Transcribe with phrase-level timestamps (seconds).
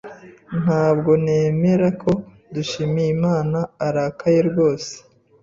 [0.63, 2.11] Ntabwo nemera ko
[2.53, 4.91] Dushyimiyimana arakaye rwose.